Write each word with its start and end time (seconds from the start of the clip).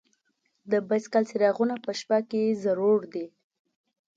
د 0.71 0.73
بایسکل 0.87 1.23
څراغونه 1.29 1.75
په 1.85 1.91
شپه 1.99 2.19
کې 2.29 2.43
ضرور 2.63 2.99
دي. 3.13 3.25